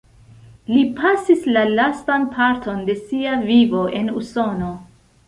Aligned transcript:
Li 0.75 0.85
pasis 0.99 1.43
la 1.57 1.65
lastan 1.79 2.25
parton 2.37 2.79
de 2.87 2.95
sia 3.11 3.37
vivo 3.51 3.85
en 4.01 4.11
Usono. 4.23 4.73